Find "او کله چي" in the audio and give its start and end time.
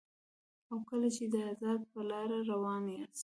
0.71-1.23